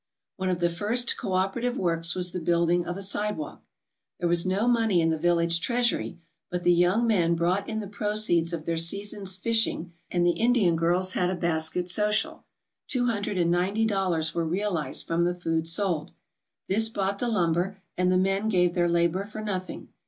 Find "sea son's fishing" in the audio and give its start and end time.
8.77-9.93